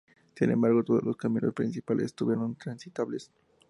[0.33, 3.29] Sin embargo, todos los caminos principales estuvieron transitables.